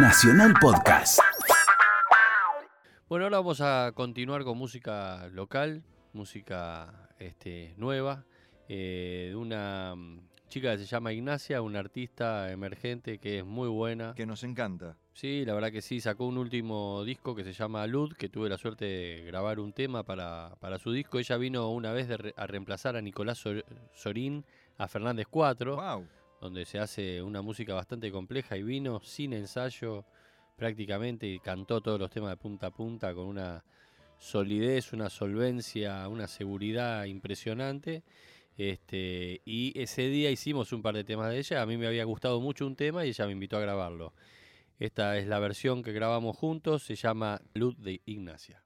Nacional 0.00 0.54
Podcast. 0.60 1.18
Bueno, 3.08 3.24
ahora 3.24 3.38
vamos 3.38 3.60
a 3.60 3.92
continuar 3.94 4.44
con 4.44 4.56
música 4.58 5.28
local, 5.32 5.82
música 6.12 7.08
este, 7.18 7.74
nueva, 7.76 8.24
eh, 8.68 9.26
de 9.30 9.36
una 9.36 9.94
mm, 9.96 10.20
chica 10.48 10.72
que 10.72 10.78
se 10.78 10.84
llama 10.86 11.12
Ignacia, 11.12 11.62
una 11.62 11.80
artista 11.80 12.50
emergente 12.52 13.18
que 13.18 13.38
es 13.38 13.44
muy 13.44 13.68
buena. 13.68 14.14
Que 14.14 14.26
nos 14.26 14.44
encanta. 14.44 14.96
Sí, 15.14 15.44
la 15.44 15.54
verdad 15.54 15.72
que 15.72 15.82
sí, 15.82 16.00
sacó 16.00 16.26
un 16.26 16.38
último 16.38 17.02
disco 17.04 17.34
que 17.34 17.44
se 17.44 17.52
llama 17.52 17.86
Lud, 17.86 18.12
que 18.14 18.28
tuve 18.28 18.48
la 18.48 18.58
suerte 18.58 18.84
de 18.84 19.24
grabar 19.26 19.58
un 19.58 19.72
tema 19.72 20.04
para, 20.04 20.54
para 20.60 20.78
su 20.78 20.92
disco. 20.92 21.18
Ella 21.18 21.36
vino 21.38 21.70
una 21.70 21.92
vez 21.92 22.06
de 22.08 22.16
re- 22.18 22.34
a 22.36 22.46
reemplazar 22.46 22.94
a 22.96 23.00
Nicolás 23.02 23.38
Sor- 23.38 23.64
Sorín, 23.94 24.44
a 24.76 24.86
Fernández 24.86 25.26
4 25.28 25.76
Wow. 25.76 26.06
Donde 26.40 26.64
se 26.64 26.78
hace 26.78 27.22
una 27.22 27.42
música 27.42 27.74
bastante 27.74 28.10
compleja 28.10 28.56
y 28.56 28.62
vino 28.62 29.00
sin 29.00 29.32
ensayo 29.32 30.04
prácticamente 30.56 31.26
y 31.26 31.38
cantó 31.38 31.80
todos 31.80 31.98
los 31.98 32.10
temas 32.10 32.30
de 32.30 32.36
punta 32.36 32.68
a 32.68 32.70
punta 32.70 33.14
con 33.14 33.26
una 33.26 33.64
solidez, 34.18 34.92
una 34.92 35.08
solvencia, 35.08 36.08
una 36.08 36.26
seguridad 36.26 37.04
impresionante. 37.04 38.02
Este, 38.56 39.40
y 39.44 39.80
ese 39.80 40.08
día 40.08 40.30
hicimos 40.30 40.72
un 40.72 40.82
par 40.82 40.94
de 40.94 41.04
temas 41.04 41.30
de 41.30 41.38
ella, 41.38 41.62
a 41.62 41.66
mí 41.66 41.76
me 41.76 41.86
había 41.86 42.04
gustado 42.04 42.40
mucho 42.40 42.66
un 42.66 42.74
tema 42.74 43.06
y 43.06 43.10
ella 43.10 43.26
me 43.26 43.32
invitó 43.32 43.56
a 43.56 43.60
grabarlo. 43.60 44.12
Esta 44.80 45.16
es 45.16 45.26
la 45.26 45.38
versión 45.38 45.82
que 45.82 45.92
grabamos 45.92 46.36
juntos, 46.36 46.82
se 46.82 46.96
llama 46.96 47.40
Luz 47.54 47.80
de 47.80 48.00
Ignacia. 48.04 48.62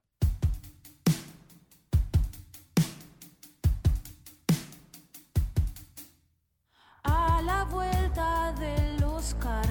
La 7.44 7.64
vuelta 7.64 8.52
de 8.60 8.98
los 9.00 9.34
karmas, 9.40 9.61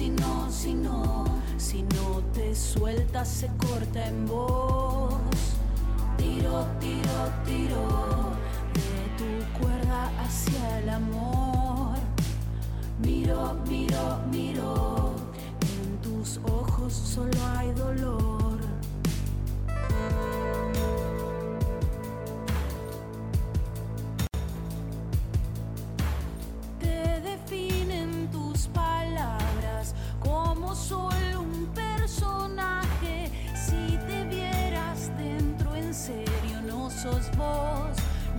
si 0.00 0.08
no, 0.08 0.50
si 0.50 0.72
no, 0.72 1.24
si 1.58 1.82
no, 1.82 2.22
te 2.32 2.54
sueltas, 2.54 3.28
se 3.28 3.48
corta 3.58 4.06
en 4.06 4.26
vos. 4.26 5.12
Tiro, 6.16 6.66
tiro, 6.80 7.18
tiro 7.44 7.84
de 8.72 8.98
tu 9.18 9.58
cuerda 9.58 10.10
hacia 10.18 10.78
el 10.78 10.88
amor. 10.88 11.98
Miro, 13.02 13.58
miro, 13.68 14.20
miro. 14.30 15.14
En 15.60 15.98
tus 16.00 16.40
ojos 16.44 16.94
solo 16.94 17.38
hay 17.54 17.70
dolor. 17.72 18.29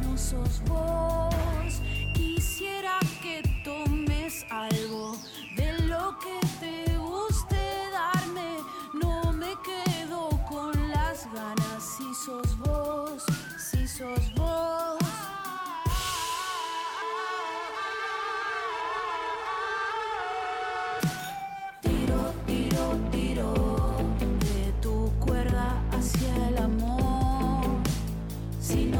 No 0.03 0.17
sos 0.17 0.61
vos. 0.67 1.81
Quisiera 2.13 2.99
que 3.21 3.41
tomes 3.63 4.45
algo 4.49 4.70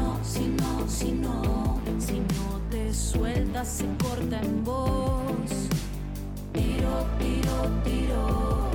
no, 0.02 0.18
si 0.22 0.46
no, 0.48 0.88
si 0.88 1.12
no, 1.12 1.80
si 1.98 2.20
no 2.20 2.60
te 2.70 2.92
sueltas, 2.92 3.68
se 3.68 3.86
corta 4.02 4.40
en 4.40 4.64
vos. 4.64 5.68
Tiro, 6.52 7.06
tiro, 7.18 7.56
tiro 7.84 8.70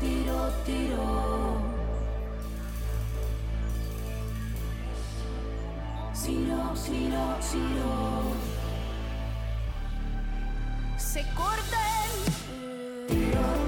Tiro, 0.00 0.52
tiro, 0.64 1.58
no, 7.08 7.40
si 7.40 7.58
no 7.58 8.58
se 10.98 11.24
corten. 11.34 12.10
Tiro 13.08 13.67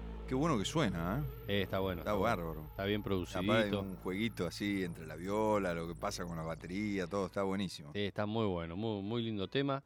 Qué 0.31 0.35
bueno 0.35 0.57
que 0.57 0.63
suena, 0.63 1.19
¿eh? 1.19 1.23
Eh, 1.49 1.61
está 1.63 1.79
bueno. 1.79 1.99
Está 1.99 2.13
bárbaro. 2.13 2.65
Está 2.69 2.85
bien 2.85 3.03
producido. 3.03 3.81
un 3.81 3.97
jueguito 3.97 4.47
así 4.47 4.81
entre 4.81 5.05
la 5.05 5.17
viola, 5.17 5.73
lo 5.73 5.89
que 5.89 5.93
pasa 5.93 6.23
con 6.23 6.37
la 6.37 6.43
batería, 6.43 7.05
todo 7.05 7.25
está 7.25 7.43
buenísimo. 7.43 7.91
Sí, 7.91 8.05
está 8.05 8.25
muy 8.25 8.45
bueno, 8.45 8.77
muy, 8.77 9.01
muy 9.01 9.23
lindo 9.23 9.49
tema. 9.49 9.83